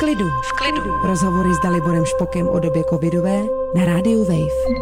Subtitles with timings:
[0.00, 0.28] klidu.
[0.28, 0.96] V klidu.
[1.04, 3.42] Rozhovory s Daliborem Špokem o době covidové
[3.74, 4.74] na rádiu Wave.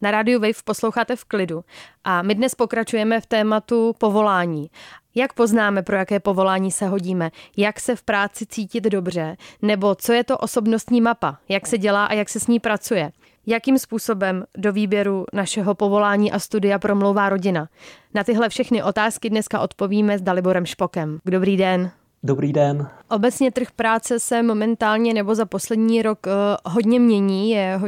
[0.00, 1.64] Na rádiu Wave posloucháte v klidu
[2.04, 4.70] a my dnes pokračujeme v tématu povolání.
[5.14, 10.12] Jak poznáme, pro jaké povolání se hodíme, jak se v práci cítit dobře, nebo co
[10.12, 13.12] je to osobnostní mapa, jak se dělá a jak se s ní pracuje.
[13.46, 17.68] Jakým způsobem do výběru našeho povolání a studia promlouvá rodina?
[18.14, 21.18] Na tyhle všechny otázky dneska odpovíme s Daliborem Špokem.
[21.24, 21.90] Dobrý den.
[22.22, 22.88] Dobrý den.
[23.10, 26.32] Obecně trh práce se momentálně nebo za poslední rok uh,
[26.72, 27.50] hodně mění.
[27.50, 27.80] Je,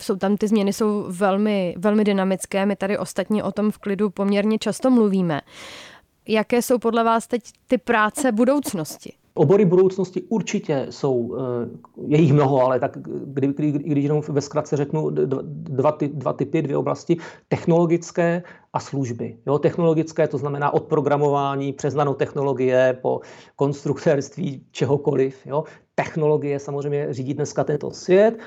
[0.00, 2.66] jsou tam ty změny jsou velmi, velmi dynamické.
[2.66, 5.40] My tady ostatně o tom v klidu poměrně často mluvíme.
[6.28, 9.12] Jaké jsou podle vás teď ty práce budoucnosti?
[9.34, 11.68] Obory budoucnosti určitě jsou, eh,
[12.06, 16.32] je jich mnoho, ale tak kdy, kdy, když jenom ve zkratce řeknu dva, ty, dva
[16.32, 17.16] typy, dvě oblasti,
[17.48, 18.42] technologické
[18.72, 19.36] a služby.
[19.46, 23.20] Jo, technologické to znamená od programování přes nanotechnologie po
[23.56, 25.46] konstruktérství čehokoliv.
[25.46, 25.64] Jo.
[25.94, 28.34] Technologie samozřejmě řídí dneska tento svět.
[28.36, 28.38] E,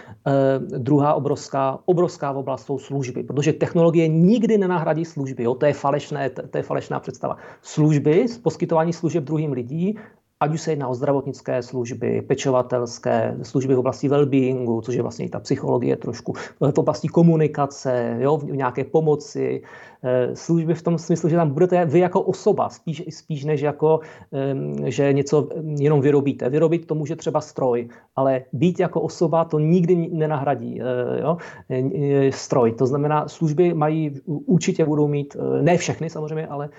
[0.77, 5.43] druhá obrovská, obrovská oblast jsou služby, protože technologie nikdy nenahradí služby.
[5.43, 5.55] Jo.
[5.55, 7.38] To, je falešné, to, to je falešná představa.
[7.61, 9.97] Služby, poskytování služeb druhým lidí
[10.39, 15.25] ať už se jedná o zdravotnické služby, pečovatelské služby v oblasti well-beingu, což je vlastně
[15.25, 19.61] i ta psychologie trošku, v oblasti komunikace, jo, v nějaké pomoci,
[20.03, 24.00] eh, služby v tom smyslu, že tam budete vy jako osoba, spíš, spíš než jako,
[24.86, 26.50] že něco jenom vyrobíte.
[26.50, 31.38] Vyrobit to může třeba stroj, ale být jako osoba to nikdy nenahradí eh, jo,
[31.69, 32.72] eh, stroj.
[32.72, 36.69] To znamená, služby mají, určitě budou mít, ne všechny samozřejmě, ale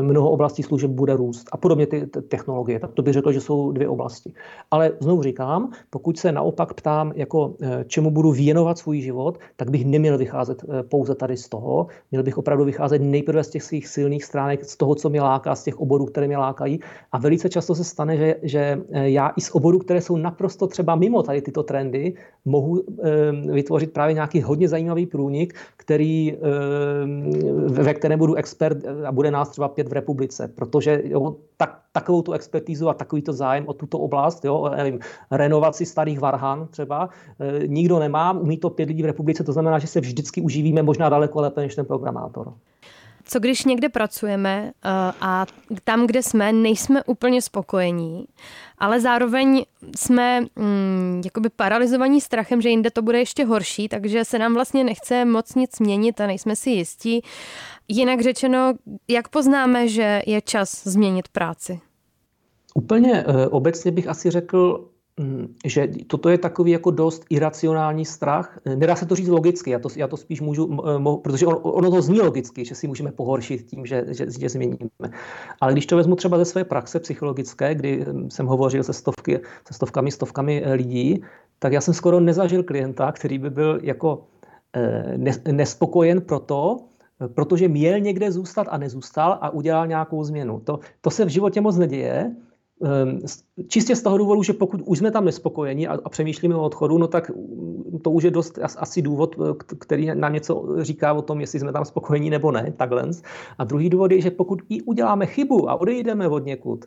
[0.00, 2.80] mnoho oblastí služeb bude růst a podobně ty technologie.
[2.80, 4.32] Tak to bych řekl, že jsou dvě oblasti.
[4.70, 9.70] Ale znovu říkám, pokud se naopak ptám, jako eh, čemu budu věnovat svůj život, tak
[9.70, 11.86] bych neměl vycházet eh, pouze tady z toho.
[12.10, 15.54] Měl bych opravdu vycházet nejprve z těch svých silných stránek, z toho, co mě láká,
[15.54, 16.80] z těch oborů, které mě lákají.
[17.12, 20.66] A velice často se stane, že, že eh, já i z oborů, které jsou naprosto
[20.66, 27.30] třeba mimo tady tyto trendy, mohu ehm, vytvořit právě nějaký hodně zajímavý průnik, který, ehm,
[27.68, 31.80] ve kterém budu expert expert a bude nás třeba pět v republice, protože jo, tak,
[31.92, 34.98] takovou tu expertízu a takovýto zájem o tuto oblast, jo, nevím,
[35.30, 37.08] renovaci starých varhan třeba,
[37.40, 40.82] e, nikdo nemá, umí to pět lidí v republice, to znamená, že se vždycky uživíme
[40.82, 42.54] možná daleko lépe než ten programátor.
[43.24, 44.88] Co když někde pracujeme eh,
[45.20, 45.46] a
[45.84, 48.26] tam, kde jsme, nejsme úplně spokojení,
[48.78, 49.64] ale zároveň
[49.96, 54.84] jsme mm, jakoby paralizovaní strachem, že jinde to bude ještě horší, takže se nám vlastně
[54.84, 57.22] nechce moc nic změnit a nejsme si jistí.
[57.88, 58.72] Jinak řečeno,
[59.08, 61.80] jak poznáme, že je čas změnit práci?
[62.74, 64.88] Úplně eh, obecně bych asi řekl,
[65.64, 68.58] že toto je takový jako dost iracionální strach.
[68.64, 70.80] Nedá se to říct logicky, já to, já to spíš můžu,
[71.22, 74.88] protože on, ono to zní logicky, že si můžeme pohoršit tím, že, že, že změníme.
[75.60, 79.40] Ale když to vezmu třeba ze své praxe psychologické, kdy mm, jsem hovořil se, stovky,
[79.68, 81.22] se stovkami, stovkami eh, lidí,
[81.58, 84.24] tak já jsem skoro nezažil klienta, který by byl jako
[84.76, 86.88] eh, nespokojen proto,
[87.34, 90.60] protože měl někde zůstat a nezůstal a udělal nějakou změnu.
[90.60, 92.34] To, to se v životě moc neděje,
[93.68, 97.08] čistě z toho důvodu, že pokud už jsme tam nespokojeni a, přemýšlíme o odchodu, no
[97.08, 97.30] tak
[98.02, 99.36] to už je dost asi důvod,
[99.78, 103.10] který nám něco říká o tom, jestli jsme tam spokojení nebo ne, takhle.
[103.58, 106.84] A druhý důvod je, že pokud i uděláme chybu a odejdeme od někud,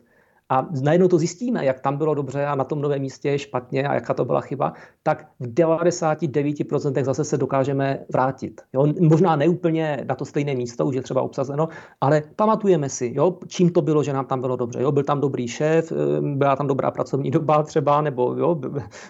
[0.48, 3.88] a najednou to zjistíme, jak tam bylo dobře a na tom novém místě je špatně
[3.88, 8.60] a jaká to byla chyba, tak v 99% zase se dokážeme vrátit.
[8.72, 8.86] Jo?
[9.00, 11.68] Možná neúplně na to stejné místo, už je třeba obsazeno,
[12.00, 13.38] ale pamatujeme si, jo?
[13.48, 14.82] čím to bylo, že nám tam bylo dobře.
[14.82, 14.92] Jo?
[14.92, 18.60] Byl tam dobrý šéf, eh, byla tam dobrá pracovní doba třeba, nebo jo?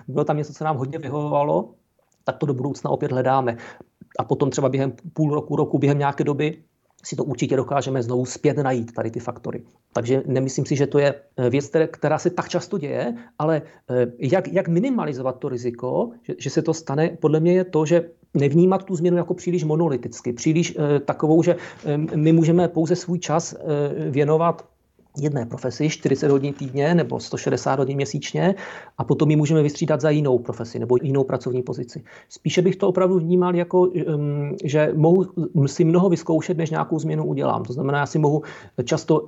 [0.08, 1.74] bylo tam něco, co nám hodně vyhovovalo,
[2.24, 3.56] tak to do budoucna opět hledáme.
[4.18, 6.62] A potom třeba během půl roku, roku, během nějaké doby
[7.06, 9.62] si to určitě dokážeme znovu zpět najít, tady ty faktory.
[9.92, 14.06] Takže nemyslím si, že to je eh, věc, která se tak často děje, ale eh,
[14.18, 18.10] jak, jak minimalizovat to riziko, že, že se to stane, podle mě je to, že
[18.34, 21.56] nevnímat tu změnu jako příliš monoliticky, příliš eh, takovou, že
[22.14, 23.54] my můžeme pouze svůj čas
[24.10, 24.64] věnovat
[25.18, 28.54] jedné profesi 40 hodin týdně nebo 160 hodin měsíčně
[28.98, 32.04] a potom ji můžeme vystřídat za jinou profesi nebo jinou pracovní pozici.
[32.28, 33.90] Spíše bych to opravdu vnímal jako,
[34.64, 35.26] že mohu
[35.66, 37.62] si mnoho vyzkoušet, než nějakou změnu udělám.
[37.62, 38.42] To znamená, já si mohu
[38.84, 39.26] často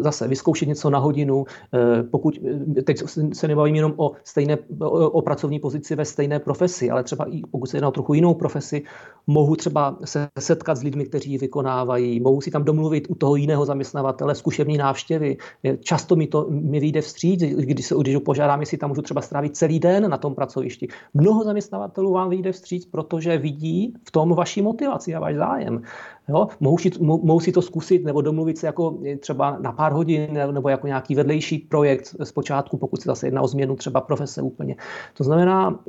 [0.00, 1.44] zase vyzkoušet něco na hodinu,
[1.74, 2.40] eh, pokud
[2.84, 3.02] teď
[3.32, 4.58] se nebavím jenom o, stejné,
[4.88, 8.34] o pracovní pozici ve stejné profesi, ale třeba i pokud se jedná o trochu jinou
[8.34, 8.82] profesi,
[9.26, 13.36] mohu třeba se setkat s lidmi, kteří ji vykonávají, mohu si tam domluvit u toho
[13.36, 15.36] jiného zaměstnavatele zkušební návštěvy návštěvy.
[15.80, 19.56] Často mi to mi vyjde vstříc, když se když požádám, jestli tam můžu třeba strávit
[19.56, 20.88] celý den na tom pracovišti.
[21.14, 25.82] Mnoho zaměstnavatelů vám vyjde vstříc, protože vidí v tom vaši motivaci a váš zájem.
[26.28, 26.48] Jo?
[26.60, 30.68] Mohou, si, mohou si to zkusit nebo domluvit se jako třeba na pár hodin nebo
[30.68, 34.76] jako nějaký vedlejší projekt zpočátku, pokud se zase jedná o změnu třeba profese úplně.
[35.14, 35.80] To znamená,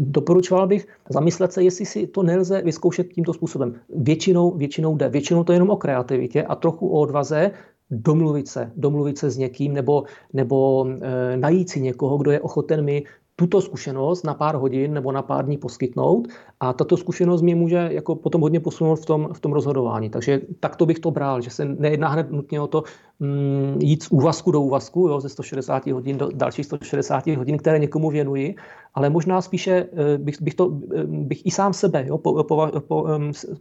[0.00, 3.74] doporučoval bych zamyslet se, jestli si to nelze vyzkoušet tímto způsobem.
[3.88, 5.08] Většinou, většinou jde.
[5.08, 7.50] Většinou to je jenom o kreativitě a trochu o odvaze,
[7.90, 12.84] domluvit se, domluvit se s někým nebo, nebo e, najít si někoho, kdo je ochoten
[12.84, 13.04] mi
[13.36, 16.28] tuto zkušenost na pár hodin nebo na pár dní poskytnout
[16.60, 20.10] a tato zkušenost mě může jako potom hodně posunout v tom, v tom rozhodování.
[20.10, 22.82] Takže takto bych to bral, že se nejedná hned nutně o to
[23.20, 27.78] mm, jít z úvazku do úvazku, jo, ze 160 hodin do dalších 160 hodin, které
[27.78, 28.54] někomu věnuji,
[28.96, 32.68] ale možná spíše eh, bych, bych, to, eh, bych i sám sebe jo, po, po,
[32.88, 33.06] po,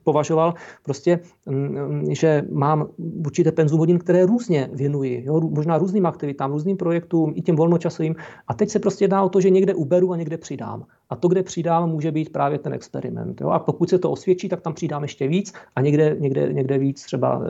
[0.03, 0.53] považoval
[0.83, 2.87] prostě, mm, že mám
[3.25, 8.15] určité penzum hodin, které různě věnuji, jo, možná různým aktivitám, různým projektům, i těm volnočasovým.
[8.47, 10.85] A teď se prostě jedná o to, že někde uberu a někde přidám.
[11.09, 13.41] A to, kde přidám, může být právě ten experiment.
[13.41, 13.49] Jo?
[13.49, 17.03] A pokud se to osvědčí, tak tam přidám ještě víc a někde, někde, někde víc
[17.03, 17.41] třeba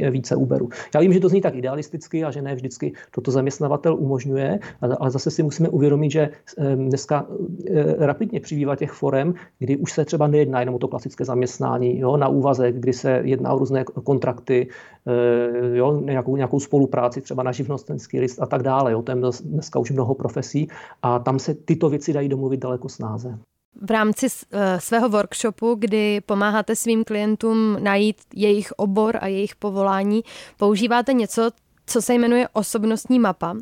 [0.00, 0.68] e, více úberu.
[0.94, 5.10] Já vím, že to zní tak idealisticky a že ne vždycky toto zaměstnavatel umožňuje, ale
[5.10, 6.20] zase si musíme uvědomit, že
[6.58, 7.26] e, dneska
[7.70, 11.98] e, rapidně přibývá těch forem, kdy už se třeba nejedná jenom o to klasické zaměstnání
[11.98, 12.16] jo?
[12.16, 14.68] na úvazek, kdy se jedná o různé kontrakty,
[15.06, 16.00] e, jo?
[16.00, 18.92] Nějakou, nějakou spolupráci třeba na živnostenský list a tak dále.
[18.92, 19.02] Jo?
[19.02, 20.68] To je dneska už mnoho profesí
[21.02, 23.38] a tam se tyto věci dají domluvit mluvit daleko snáze.
[23.82, 30.22] V rámci eh, svého workshopu, kdy pomáháte svým klientům najít jejich obor a jejich povolání,
[30.58, 31.50] používáte něco,
[31.86, 33.56] co se jmenuje osobnostní mapa.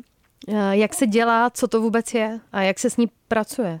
[0.47, 3.79] Eh, jak se dělá, co to vůbec je a jak se s ní pracuje?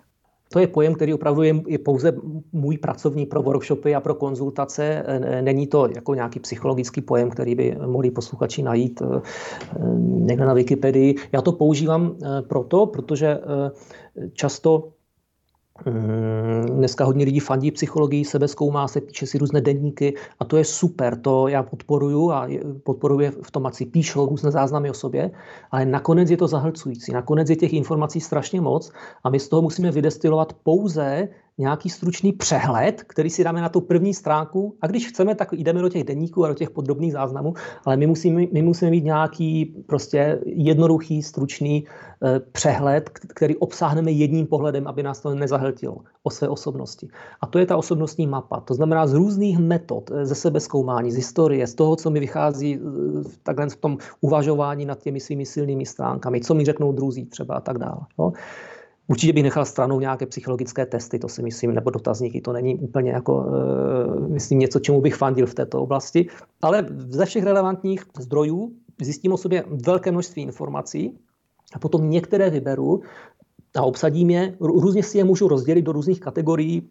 [0.53, 2.13] To je pojem, který opravdu je, je pouze
[2.53, 5.03] můj pracovní pro workshopy a pro konzultace.
[5.05, 9.01] Eh, není to jako nějaký psychologický pojem, který by mohli posluchači najít
[9.99, 11.15] někde na Wikipedii.
[11.31, 12.15] Já to používám
[12.47, 13.39] proto, protože
[14.33, 14.93] často
[16.65, 21.21] dneska hodně lidí fandí psychologii, sebezkoumá se, píše si různé denníky a to je super,
[21.21, 22.47] to já podporuju a
[22.83, 25.31] podporuji v tom, ať si píšou různé záznamy o sobě,
[25.71, 28.91] ale nakonec je to zahlcující, nakonec je těch informací strašně moc
[29.23, 31.27] a my z toho musíme vydestilovat pouze
[31.57, 35.81] nějaký stručný přehled, který si dáme na tu první stránku a když chceme, tak jdeme
[35.81, 37.53] do těch denníků a do těch podrobných záznamů,
[37.85, 41.85] ale my musíme, my musíme mít nějaký prostě jednoduchý, stručný
[42.23, 47.07] eh, přehled, který obsáhneme jedním pohledem, aby nás to nezahltilo o své osobnosti.
[47.41, 48.59] A to je ta osobnostní mapa.
[48.59, 52.75] To znamená z různých metod, eh, ze sebezkoumání, z historie, z toho, co mi vychází
[52.75, 52.79] eh,
[53.43, 57.59] takhle v tom uvažování nad těmi svými silnými stránkami, co mi řeknou druzí třeba a
[57.59, 58.01] tak dále.
[58.19, 58.33] Jo.
[59.07, 63.11] Určitě bych nechal stranou nějaké psychologické testy, to si myslím, nebo dotazníky, to není úplně
[63.11, 66.27] jako, e, myslím, něco, čemu bych fandil v této oblasti.
[66.61, 68.71] Ale ze všech relevantních zdrojů
[69.01, 71.17] zjistím o sobě velké množství informací
[71.73, 73.01] a potom některé vyberu
[73.75, 76.89] a obsadím je, různě si je můžu rozdělit do různých kategorií,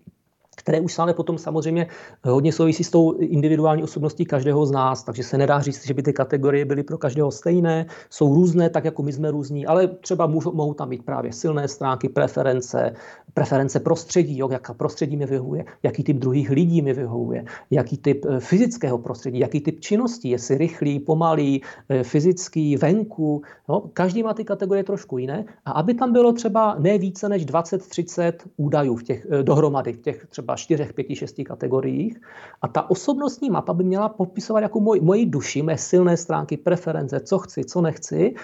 [0.57, 1.87] které už ale potom samozřejmě
[2.25, 6.03] hodně souvisí s tou individuální osobností každého z nás, takže se nedá říct, že by
[6.03, 10.27] ty kategorie byly pro každého stejné, jsou různé, tak jako my jsme různí, ale třeba
[10.27, 12.93] můžou, mohou tam být právě silné stránky, preference,
[13.35, 18.27] preference prostředí, jo, jaká prostředí mi vyhovuje, jaký typ druhých lidí mi vyhovuje, jaký typ
[18.29, 23.43] eh, fyzického prostředí, jaký typ činností, jestli rychlý, pomalý, eh, fyzický, venku.
[23.69, 23.83] Jo.
[23.93, 28.33] Každý má ty kategorie trošku jiné a aby tam bylo třeba ne více než 20-30
[28.57, 32.21] údajů v těch, eh, dohromady, v těch třeba třeba čtyřech, pěti, šesti kategoriích.
[32.62, 37.20] A ta osobnostní mapa by měla popisovat jako moj, moji duši, mé silné stránky, preference,
[37.20, 38.34] co chci, co nechci.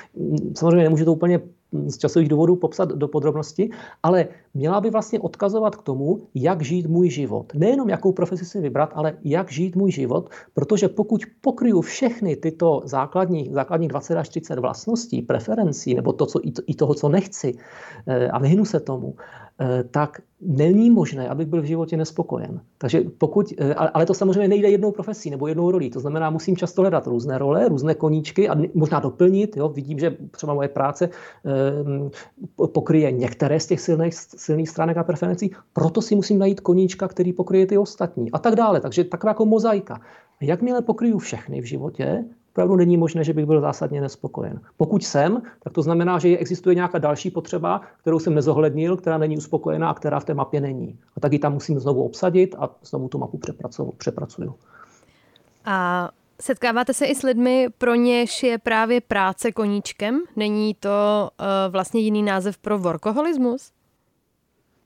[0.55, 1.41] Samozřejmě nemůžu to úplně
[1.73, 3.71] z časových důvodů popsat do podrobnosti,
[4.03, 7.53] ale měla by vlastně odkazovat k tomu, jak žít můj život.
[7.55, 12.81] Nejenom jakou profesi si vybrat, ale jak žít můj život, protože pokud pokryju všechny tyto
[12.85, 17.55] základní, základní 20 až 30 vlastností, preferencí, nebo to, co, i toho, co nechci,
[18.07, 19.15] eh, a vyhnu se tomu,
[19.91, 22.61] tak není možné, abych byl v životě nespokojen.
[22.79, 25.91] Takže pokud, eh, ale to samozřejmě nejde jednou profesí nebo jednou rolí.
[25.91, 29.57] To znamená, musím často hledat různé role, různé koníčky a možná doplnit.
[29.57, 29.69] Jo.
[29.69, 31.09] Vidím, že třeba moje práce
[31.47, 37.09] eh, pokryje některé z těch silných, silných stránek a preferencí, proto si musím najít koníčka,
[37.09, 38.81] který pokryje ty ostatní a tak dále.
[38.81, 40.01] Takže taková jako mozaika.
[40.41, 42.25] Jakmile pokryju všechny v životě,
[42.59, 44.61] opravdu není možné, že bych byl zásadně nespokojen.
[44.77, 49.37] Pokud jsem, tak to znamená, že existuje nějaká další potřeba, kterou jsem nezohlednil, která není
[49.37, 50.99] uspokojená a která v té mapě není.
[51.17, 53.41] A tak ji tam musím znovu obsadit a znovu tu mapu
[53.99, 54.55] přepracuju.
[55.65, 56.09] A
[56.41, 60.21] setkáváte se i s lidmi, pro něž je právě práce koníčkem?
[60.37, 63.71] Není to uh, vlastně jiný název pro workoholismus?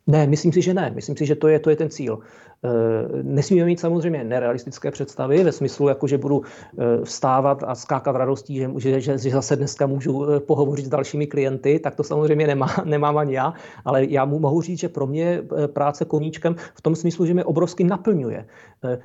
[0.07, 0.93] Ne, myslím si, že ne.
[0.95, 2.19] Myslím si, že to je, to je ten cíl.
[2.65, 8.17] Eh, nesmíme mít samozřejmě nerealistické představy ve smyslu, jako že budu eh, vstávat a skákat
[8.17, 12.03] radostí, že, že, že, že zase dneska můžu eh, pohovořit s dalšími klienty, tak to
[12.03, 13.55] samozřejmě nemá, nemám ani já,
[13.85, 17.45] ale já mu mohu říct, že pro mě práce koníčkem v tom smyslu, že mě
[17.45, 18.47] obrovsky naplňuje.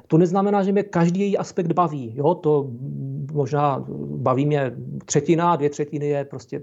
[0.08, 2.14] To neznamená, že mě každý její aspekt baví.
[2.16, 2.36] Jo?
[2.36, 2.70] To
[3.34, 3.86] možná
[4.18, 4.72] baví mě
[5.06, 6.62] třetina, dvě třetiny je prostě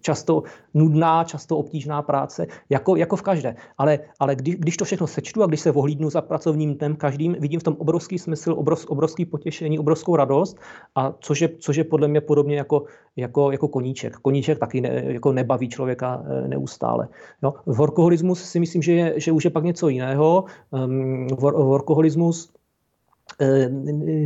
[0.00, 0.42] často
[0.74, 3.56] nudná, často obtížná práce, jako, jako v každé.
[3.78, 6.96] Ale, ale když, když to všechno sečtu a když se vohlí hlídnu za pracovním dnem
[6.96, 10.56] každým, vidím v tom obrovský smysl, obrov, obrovský potěšení, obrovskou radost,
[10.94, 12.84] a což je, což je podle mě podobně jako,
[13.16, 14.16] jako, jako koníček.
[14.22, 17.08] Koníček taky ne, jako nebaví člověka e, neustále.
[17.42, 17.54] Jo.
[17.66, 20.44] Workoholismus si myslím, že, je, že už je pak něco jiného.
[20.70, 22.50] Um, workoholismus
[23.40, 23.68] e,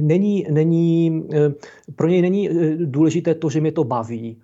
[0.02, 1.52] není, není, e,
[1.96, 4.36] pro něj není důležité to, že mě to baví.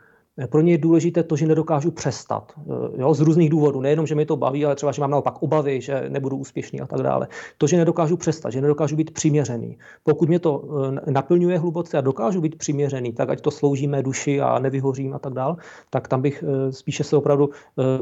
[0.46, 2.52] Pro ně je důležité to, že nedokážu přestat.
[2.58, 3.80] Eh, jo, z různých důvodů.
[3.80, 6.86] Nejenom, že mi to baví, ale třeba, že mám naopak obavy, že nebudu úspěšný a
[6.86, 7.28] tak dále.
[7.58, 9.78] To, že nedokážu přestat, že nedokážu být přiměřený.
[10.02, 10.64] Pokud mě to
[11.06, 15.14] eh, naplňuje hluboce a dokážu být přiměřený, tak ať to slouží mé duši a nevyhořím
[15.14, 15.56] a tak dále,
[15.90, 17.50] tak tam bych eh, spíše se opravdu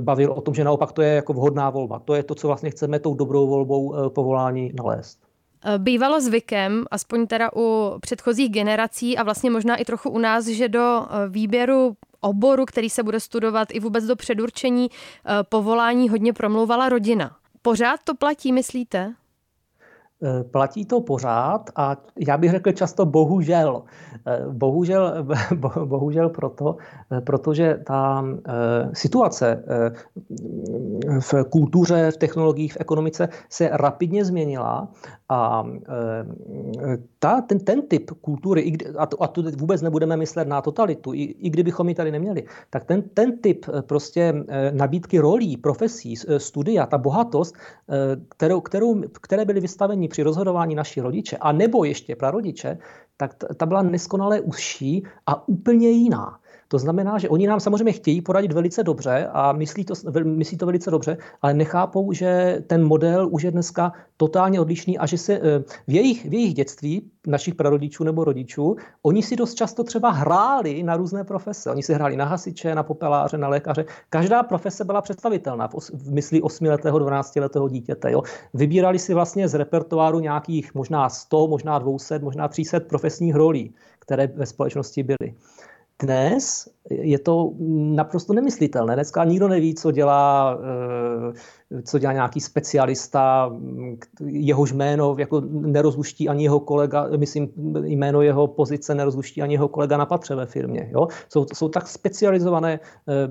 [0.00, 1.98] bavil o tom, že naopak to je jako vhodná volba.
[2.04, 5.25] To je to, co vlastně chceme tou dobrou volbou povolání nalézt.
[5.78, 10.68] Bývalo zvykem, aspoň teda u předchozích generací a vlastně možná i trochu u nás, že
[10.68, 16.88] do výběru oboru, který se bude studovat i vůbec do předurčení eh, povolání hodně promlouvala
[16.88, 17.36] rodina.
[17.62, 19.14] Pořád to platí, myslíte?
[20.22, 21.96] Eh, platí to pořád a
[22.26, 23.82] já bych řekl často bohužel.
[24.26, 25.26] Eh, bohužel,
[25.84, 26.76] bohužel proto,
[27.24, 28.24] protože ta
[28.92, 29.64] situace
[31.20, 34.88] v kultuře, v technologiích, v ekonomice se rapidně změnila
[35.28, 35.64] a
[37.18, 41.22] ta, ten, ten typ kultury, a to, a to vůbec nebudeme myslet na totalitu, i,
[41.22, 44.34] i kdybychom ji tady neměli, tak ten, ten typ prostě
[44.72, 47.54] nabídky rolí, profesí, studia, ta bohatost,
[48.28, 52.78] kterou, kterou, které byly vystaveni při rozhodování naši rodiče, a nebo ještě prarodiče,
[53.16, 56.40] tak ta byla neskonale užší a úplně jiná.
[56.68, 59.94] To znamená, že oni nám samozřejmě chtějí poradit velice dobře a myslí to,
[60.24, 65.06] myslí to velice dobře, ale nechápou, že ten model už je dneska totálně odlišný a
[65.06, 69.54] že se eh, v jejich, v jejich dětství, našich prarodičů nebo rodičů, oni si dost
[69.54, 71.70] často třeba hráli na různé profese.
[71.70, 73.84] Oni si hráli na hasiče, na popeláře, na lékaře.
[74.10, 78.12] Každá profese byla představitelná v mysli 8-letého, 12-letého dítěte.
[78.12, 78.22] Jo.
[78.54, 84.26] Vybírali si vlastně z repertoáru nějakých možná 100, možná 200, možná 300 profesních rolí, které
[84.26, 85.34] ve společnosti byly.
[85.98, 87.52] Dnes je to
[87.94, 88.94] naprosto nemyslitelné.
[88.94, 90.58] Dneska nikdo neví, co dělá,
[91.72, 93.52] eh, co dělá nějaký specialista,
[94.26, 97.48] jehož jméno jako nerozluští ani jeho kolega, myslím,
[97.84, 100.90] jméno jeho pozice nerozluští ani jeho kolega na patře ve firmě.
[100.92, 101.08] Jo?
[101.28, 102.80] Jsou, jsou tak specializované,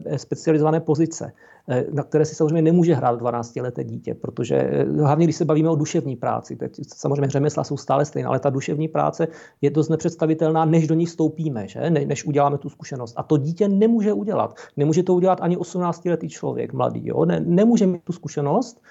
[0.08, 1.32] eh, specializované pozice.
[1.70, 5.76] Eh, na které si samozřejmě nemůže hrát 12-leté dítě, protože hlavně když se bavíme o
[5.76, 9.28] duševní práci, teď samozřejmě řemesla jsou stále stejné, ale ta duševní práce
[9.62, 11.90] je dost nepředstavitelná, než do ní stoupíme, že?
[11.90, 13.14] Ne, než uděláme tu zkušenost.
[13.18, 14.56] A to dítě nemůže udělat.
[14.78, 17.08] Nemůže to udělat ani 18-letý člověk, mladý.
[17.08, 17.26] Jo?
[17.26, 18.82] Ne, nemůže mít tu zkušenost,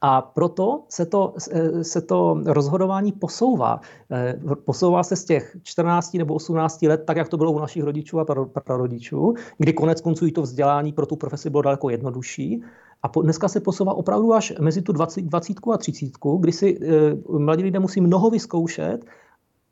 [0.00, 1.34] a proto se to,
[1.82, 3.80] se to rozhodování posouvá.
[4.10, 7.82] Eh, posouvá se z těch 14 nebo 18 let, tak jak to bylo u našich
[7.82, 8.24] rodičů a
[8.64, 12.62] prarodičů, kdy konec konců i to vzdělání pro tu profesi bylo daleko jednodušší.
[13.02, 16.10] A po, dneska se posouvá opravdu až mezi tu 20, 20 a 30,
[16.40, 19.04] kdy si e, mladí lidé musí mnoho vyzkoušet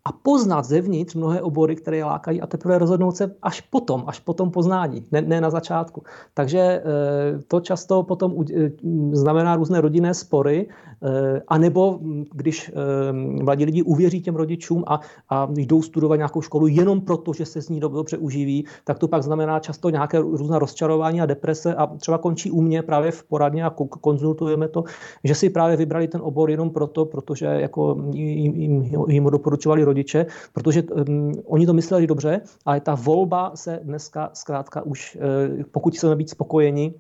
[0.07, 4.19] a poznat zevnitř mnohé obory, které je lákají a teprve rozhodnout se až potom, až
[4.19, 6.03] potom poznání, ne, ne na začátku.
[6.35, 6.83] Takže e,
[7.49, 8.71] to často potom e,
[9.13, 10.69] znamená různé rodinné spory,
[11.03, 11.99] e, anebo
[12.35, 12.73] když
[13.43, 15.01] mladí lidi uvěří těm rodičům a,
[15.31, 19.09] a jdou studovat nějakou školu jenom proto, že se z ní dobře uživí, tak to
[19.09, 23.25] pak znamená často nějaké různé rozčarování a deprese a třeba končí u mě právě v
[23.25, 24.85] poradně a konzultujeme to,
[25.25, 30.27] že si právě vybrali ten obor jenom proto, protože jako jim, jim, jim doporučovali rodiče
[30.53, 35.19] protože um, oni to mysleli dobře, ale ta volba se dneska zkrátka už,
[35.57, 36.95] uh, pokud chceme být spokojeni,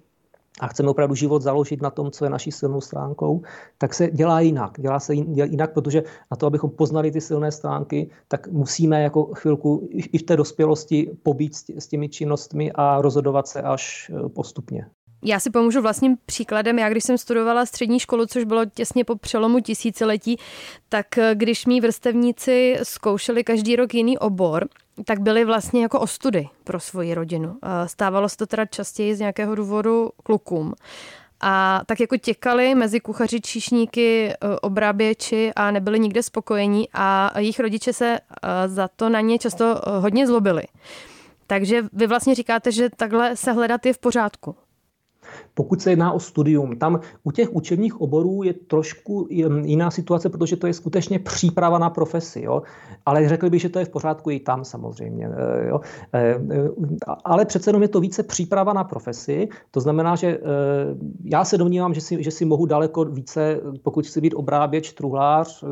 [0.61, 3.43] a chceme opravdu život založit na tom, co je naší silnou stránkou,
[3.79, 4.81] tak se dělá jinak.
[4.81, 9.89] Dělá se jinak, protože na to, abychom poznali ty silné stránky, tak musíme jako chvilku
[9.93, 14.87] i v té dospělosti pobít s těmi činnostmi a rozhodovat se až eh, postupně.
[15.28, 16.78] Já si pomůžu vlastním příkladem.
[16.78, 20.37] Já když jsem studovala střední školu, což bylo těsně po přelomu tisíciletí,
[20.88, 24.68] tak eh, když mý vrstevníci zkoušeli každý rok jiný obor,
[25.04, 27.59] tak byly vlastně jako ostudy pro svoji rodinu.
[27.87, 30.75] Stávalo se to teda častěji z nějakého důvodu klukům.
[31.40, 37.61] A tak jako těkali mezi kuchaři, číšníky, eh, obráběči a nebyli nikde spokojení a jejich
[37.61, 40.62] rodiče se eh, za to na ně často hodně zlobili.
[41.47, 44.56] Takže vy vlastně říkáte, že takhle se hledat je v pořádku.
[45.55, 49.26] Pokud se jedná o studium, tam u těch učebních oborů je trošku
[49.64, 52.43] jiná situace, protože to je skutečně příprava na profesi.
[52.43, 52.62] Jo?
[53.07, 55.28] Ale řekl bych, že to je v pořádku i tam samozřejmě.
[55.28, 55.81] Eh, jo?
[56.14, 56.38] Eh,
[57.25, 59.49] ale přece jenom je to více příprava na profesi.
[59.71, 60.38] To znamená, že
[61.25, 65.64] já se domnívám, že si, že si mohu daleko více, pokud chci být obráběč, truhlář,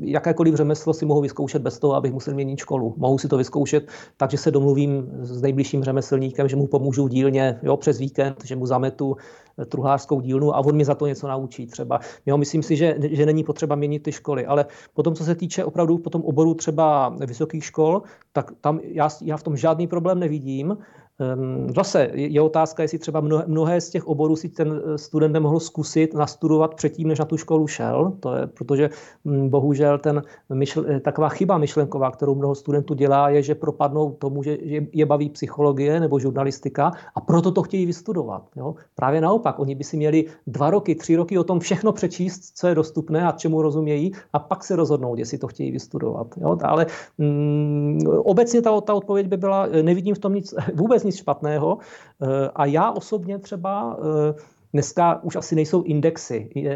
[0.00, 2.94] jakékoliv řemeslo si mohu vyzkoušet bez toho, abych musel měnit školu.
[2.96, 7.76] Mohu si to vyzkoušet, takže se domluvím s nejbližším řemeslníkem, že mu pomůžu dílně jo,
[7.76, 9.16] přes víkend, že mu zametu
[9.58, 12.00] eh, truhlářskou dílnu a on mi za to něco naučí třeba.
[12.26, 15.64] Jo, myslím si, že, že není potřeba měnit ty školy, ale potom, co se týče
[15.64, 20.76] opravdu potom oboru třeba vysokých škol, tak tam já, já v tom žádný problém nevidím.
[21.20, 25.60] Ehm, zase je otázka, jestli třeba mnohé z těch oborů si ten eh, student nemohl
[25.60, 28.12] zkusit nastudovat předtím, než na tu školu šel.
[28.20, 28.90] To je, protože
[29.24, 30.22] hm, bohužel ten
[30.54, 34.58] myšl, eh, taková chyba myšlenková, kterou mnoho studentů dělá, je, že propadnou tomu, že
[34.92, 38.42] je baví psychologie nebo žurnalistika a proto to chtějí vystudovat.
[38.56, 38.74] Jo?
[38.94, 42.66] Právě naopak, oni by si měli dva roky, tři roky o tom všechno přečíst, co
[42.66, 46.26] je dostupné a čemu rozumějí a pak se rozhodnout, jestli to chtějí vystudovat.
[46.36, 46.58] Jo?
[46.62, 46.86] Ale
[47.18, 51.20] mm, obecně ta, ta odpověď by byla, eh, nevidím v tom nic vůbec nic nic
[51.20, 51.78] špatného.
[52.22, 54.34] Eh, a já osobně třeba eh,
[54.74, 56.50] Dneska už asi nejsou indexy.
[56.54, 56.72] Je,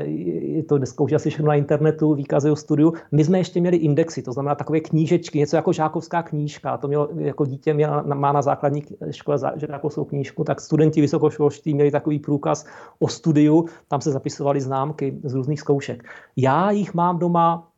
[0.56, 2.92] je to dneska už asi všechno na internetu, výkazy o studiu.
[3.12, 6.76] My jsme ještě měli indexy, to znamená takové knížečky, něco jako žákovská knížka.
[6.76, 11.90] To mělo, jako dítě měla, má na základní škole žákovskou knížku, tak studenti vysokoškolští měli
[11.90, 12.66] takový průkaz
[12.98, 16.04] o studiu, tam se zapisovaly známky z různých zkoušek.
[16.36, 17.68] Já jich mám doma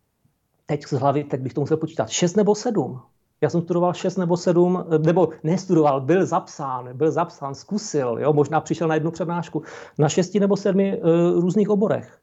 [0.67, 3.00] teď z hlavy, teď bych to musel počítat, šest nebo sedm.
[3.40, 8.61] Já jsem studoval 6 nebo 7, nebo nestudoval, byl zapsán, byl zapsán, zkusil, jo, možná
[8.61, 9.62] přišel na jednu přednášku,
[9.99, 11.00] na 6 nebo 7 uh, eh,
[11.40, 12.18] různých oborech.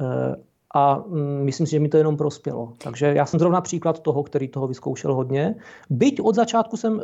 [0.00, 0.34] Uh,
[0.74, 2.72] a um, myslím si, že mi to jenom prospělo.
[2.78, 5.54] Takže já jsem zrovna příklad toho, který toho vyzkoušel hodně.
[5.90, 7.00] Byť od začátku jsem,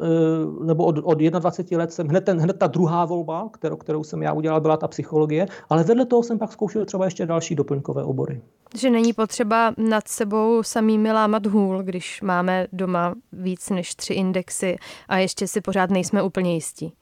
[0.64, 4.22] nebo od, od 21 let jsem, hned, ten, hned ta druhá volba, kterou, kterou jsem
[4.22, 8.04] já udělal, byla ta psychologie, ale vedle toho jsem pak zkoušel třeba ještě další doplňkové
[8.04, 8.42] obory.
[8.74, 14.76] Že není potřeba nad sebou samými lámat hůl, když máme doma víc než tři indexy
[15.08, 16.92] a ještě si pořád nejsme úplně jistí.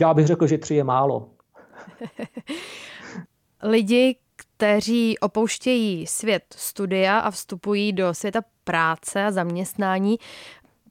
[0.00, 1.28] Já bych řekl, že tři je málo.
[3.62, 10.18] Lidi, kteří opouštějí svět studia a vstupují do světa práce a zaměstnání,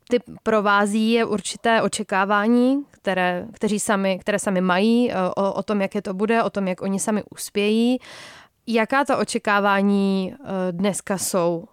[0.09, 5.95] ty provází je určité očekávání, které, kteří sami, které sami mají o, o tom, jak
[5.95, 7.99] je to bude, o tom, jak oni sami uspějí.
[8.67, 11.63] Jaká ta očekávání eh, dneska jsou?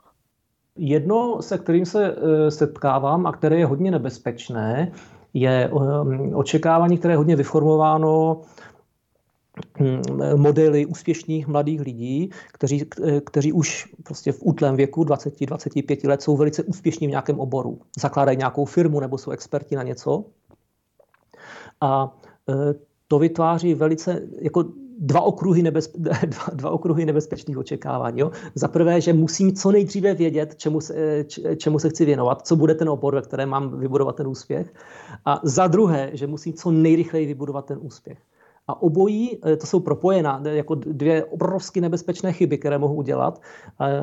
[0.76, 4.92] Jedno, se kterým se eh, setkávám a které je hodně nebezpečné,
[5.34, 8.40] je eh, očekávání, které je hodně vyformováno
[9.80, 10.02] hm,
[10.36, 12.84] modely úspěšných mladých lidí, kteří,
[13.24, 17.80] kteří už prostě v útlém věku 20-25 let jsou velice úspěšní v nějakém oboru.
[17.98, 20.24] Zakládají nějakou firmu nebo jsou experti na něco.
[21.80, 22.16] A
[23.08, 24.64] to vytváří velice jako
[25.02, 28.20] dva okruhy, nebezpe, dva, dva okruhy nebezpečných očekávání.
[28.20, 28.30] Jo?
[28.54, 31.24] Za prvé, že musím co nejdříve vědět, čemu se,
[31.56, 34.74] čemu se chci věnovat, co bude ten obor, ve kterém mám vybudovat ten úspěch.
[35.24, 38.18] A za druhé, že musím co nejrychleji vybudovat ten úspěch.
[38.68, 43.40] A obojí, eh, to jsou propojená, jako dvě obrovsky nebezpečné chyby, které mohu udělat,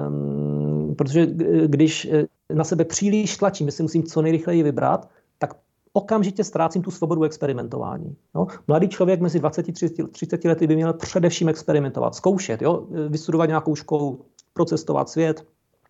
[0.08, 1.28] um, protože
[1.66, 5.54] když eh, na sebe příliš tlačím, jestli musím co nejrychleji vybrat, tak
[6.00, 8.16] okamžitě ztrácím tu svobodu experimentování.
[8.36, 8.48] Jo?
[8.68, 12.88] Mladý člověk mezi 20 a 30 lety by měl především experimentovat, zkoušet, jo?
[13.10, 15.46] vystudovat nějakou školu, procestovat svět,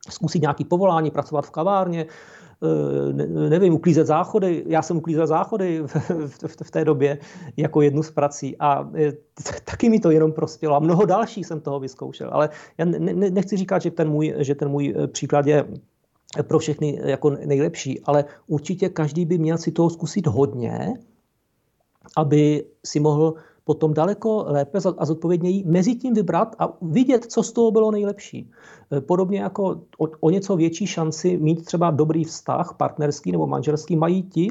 [0.10, 4.64] zkusit nějaký povolání, pracovat v kavárně, eh, nevím, uklízet záchody.
[4.68, 5.96] Já jsem uklízel záchody v,
[6.28, 7.18] v, v té době
[7.58, 9.14] jako jednu z prací a eh,
[9.64, 12.30] taky mi to jenom prospělo a mnoho dalších jsem toho vyzkoušel.
[12.32, 15.66] Ale já ne, nechci říkat, že ten můj, že ten můj eh, příklad je
[16.48, 20.94] pro všechny jako nejlepší, ale určitě každý by měl si toho zkusit hodně,
[22.18, 27.52] aby si mohl potom daleko lépe a zodpovědněji mezi tím vybrat a vidět, co z
[27.52, 28.52] toho bylo nejlepší.
[29.00, 34.24] Podobně jako o, o něco větší šanci mít třeba dobrý vztah partnerský nebo manželský mají
[34.24, 34.48] ti,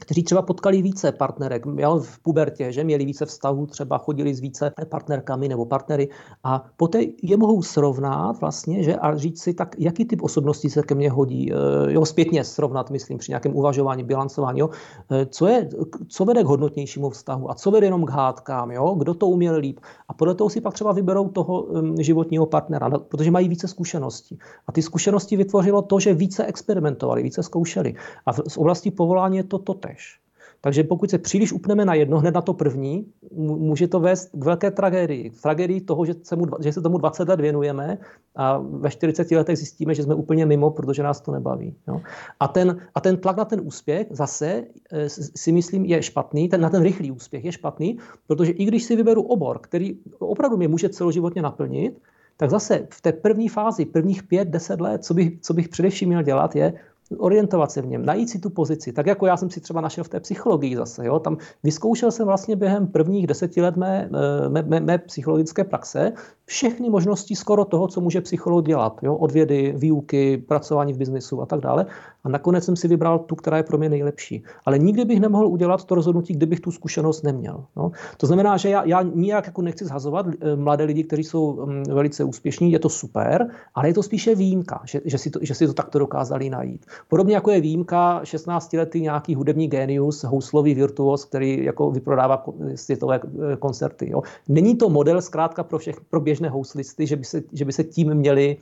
[0.00, 4.40] kteří třeba potkali více partnerek jo, v pubertě, že měli více vztahů, třeba chodili s
[4.40, 6.08] více partnerkami nebo partnery
[6.44, 10.82] a poté je mohou srovnat vlastně, že a říct si, tak jaký typ osobností se
[10.82, 14.70] ke mně hodí, eh, jo, zpětně srovnat, myslím, při nějakém uvažování, bilancování, jo,
[15.10, 15.68] eh, co, je,
[16.08, 19.56] co vede k hodnotnějšímu vztahu a co vede jenom k hádkám, jo, kdo to uměl
[19.56, 19.80] líp.
[20.08, 21.66] A podle toho si pak třeba vyberou toho
[22.00, 24.38] životního partnera, no, protože mají více zkušeností.
[24.66, 27.94] A ty zkušenosti vytvořilo to, že více experimentovali, více zkoušeli.
[28.26, 30.22] A v oblasti povolání je to totež.
[30.64, 34.44] Takže pokud se příliš upneme na jedno, hned na to první, může to vést k
[34.44, 35.30] velké tragédii.
[35.42, 37.98] Tragédii toho, že se, mu, že se tomu 20 let věnujeme
[38.36, 41.74] a ve 40 letech zjistíme, že jsme úplně mimo, protože nás to nebaví.
[41.88, 42.00] Jo?
[42.40, 46.60] A, ten, a ten tlak na ten úspěch zase eh, si myslím je špatný, ten,
[46.60, 50.68] na ten rychlý úspěch je špatný, protože i když si vyberu obor, který opravdu mě
[50.68, 51.98] může celoživotně naplnit,
[52.36, 56.08] tak zase v té první fázi, prvních pět, deset let, co bych, co bych především
[56.08, 56.72] měl dělat, je
[57.18, 60.04] orientovat se v něm, najít si tu pozici, tak jako já jsem si třeba našel
[60.04, 61.06] v té psychologii zase.
[61.06, 61.18] Jo?
[61.18, 64.08] Tam vyzkoušel jsem vlastně během prvních deseti let mé,
[64.48, 66.12] mé, mé, mé psychologické praxe
[66.44, 69.00] všechny možnosti skoro toho, co může psycholog dělat.
[69.02, 69.16] Jo?
[69.16, 71.86] Od vědy, výuky, pracování v biznisu a tak dále.
[72.24, 74.44] A nakonec jsem si vybral tu, která je pro mě nejlepší.
[74.64, 77.64] Ale nikdy bych nemohl udělat to rozhodnutí, kdybych tu zkušenost neměl.
[77.76, 77.90] No?
[78.16, 81.82] To znamená, že já, já nijak jako nechci zhazovat eh, mladé lidi, kteří jsou mm,
[81.82, 85.54] velice úspěšní, je to super, ale je to spíše výjimka, že, že, si, to, že
[85.54, 86.86] si to takto dokázali najít.
[87.08, 93.56] Podobně jako je výjimka 16-letý nějaký hudební genius, houslový virtuos, který jako vyprodává světové eh,
[93.56, 94.10] koncerty.
[94.10, 94.22] Jo?
[94.48, 97.84] Není to model zkrátka pro, všech, pro běžné houslisty, že by se, že by se
[97.84, 98.56] tím měli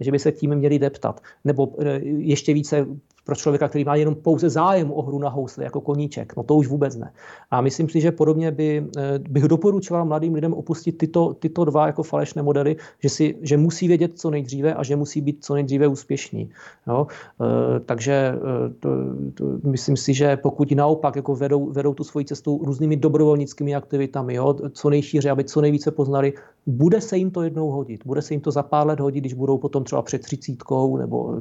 [0.00, 1.20] že by se tím měli deptat.
[1.44, 2.86] Nebo eh, ještě více
[3.24, 6.36] pro člověka, který má jenom pouze zájem o hru na housle jako koníček.
[6.36, 7.12] No to už vůbec ne.
[7.50, 11.86] A myslím si, že podobně by, eh, bych doporučoval mladým lidem opustit tyto, tyto dva
[11.86, 15.54] jako falešné modely, že, si, že musí vědět co nejdříve a že musí být co
[15.54, 16.50] nejdříve úspěšní.
[16.86, 17.06] Jo?
[17.40, 18.88] E, takže e, to,
[19.34, 24.34] to, myslím si, že pokud naopak jako vedou, vedou tu svoji cestu různými dobrovolnickými aktivitami,
[24.34, 24.56] jo?
[24.72, 26.32] co nejšíře, aby co nejvíce poznali,
[26.66, 28.00] bude se jim to jednou hodit.
[28.06, 31.40] Bude se jim to za pár let hodit, když budou potom třeba před třicítkou nebo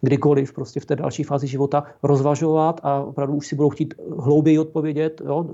[0.00, 4.58] kdykoliv prostě v té další fázi života rozvažovat a opravdu už si budou chtít hlouběji
[4.58, 5.46] odpovědět, jo,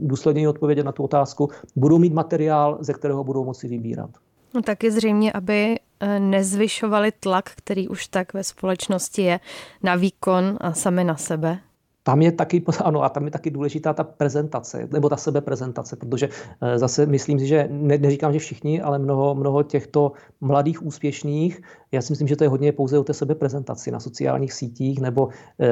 [0.00, 4.10] důsledněji odpovědět na tu otázku, budou mít materiál, ze kterého budou moci vybírat.
[4.54, 9.40] No taky zřejmě, aby eh, nezvyšovali tlak, který už tak ve společnosti je
[9.82, 11.58] na výkon a sami na sebe
[12.06, 16.28] tam je taky, ano, a tam je taky důležitá ta prezentace, nebo ta sebeprezentace, protože
[16.62, 21.60] eh, zase myslím si, že ne, neříkám, že všichni, ale mnoho, mnoho těchto mladých úspěšných,
[21.92, 25.28] já si myslím, že to je hodně pouze o té sebeprezentaci na sociálních sítích nebo
[25.60, 25.68] e,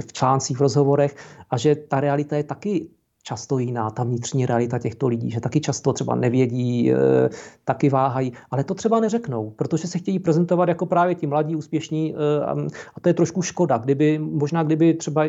[0.00, 1.16] v článcích, v rozhovorech
[1.50, 2.88] a že ta realita je taky
[3.28, 6.96] často jiná, ta vnitřní realita těchto lidí, že taky často třeba nevědí, eh,
[7.64, 12.14] taky váhají, ale to třeba neřeknou, protože se chtějí prezentovat jako právě ti mladí, úspěšní
[12.16, 12.44] eh,
[12.94, 15.24] a to je trošku škoda, kdyby možná kdyby třeba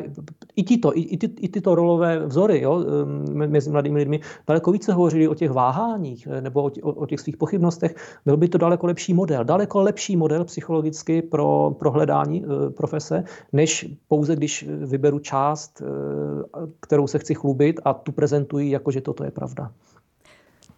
[0.56, 4.94] i tyto, i, ty, i tyto rolové vzory jo, eh, mezi mladými lidmi daleko více
[4.94, 6.72] hovořili o těch váháních nebo o,
[7.04, 11.76] o, těch svých pochybnostech, byl by to daleko lepší model, daleko lepší model psychologicky pro,
[11.80, 12.46] pro hledání
[12.78, 15.84] profese, než pouze když vyberu část,
[16.80, 19.72] kterou se chci chlubit a tu prezentují jako, že toto je pravda.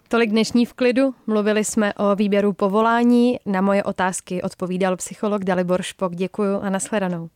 [0.07, 1.13] Tolik dnešní v klidu.
[1.27, 3.39] Mluvili jsme o výběru povolání.
[3.45, 6.15] Na moje otázky odpovídal psycholog Dalibor Špok.
[6.15, 7.29] Děkuji a nashledanou.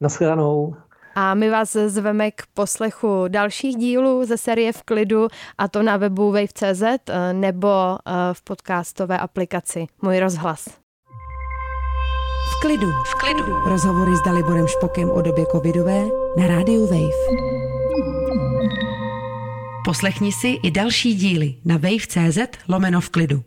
[0.00, 0.74] Nashledanou.
[1.14, 5.96] A my vás zveme k poslechu dalších dílů ze série V klidu, a to na
[5.96, 10.64] webu wave.cz eh, nebo eh, v podcastové aplikaci Můj rozhlas.
[12.50, 12.90] V klidu.
[12.90, 13.52] V klidu.
[13.66, 16.04] Rozhovory s Daliborem Špokem o době covidové
[16.38, 17.83] na rádiu Wave.
[19.84, 23.44] Poslechni si i další díly na wave.cz lomeno v klidu.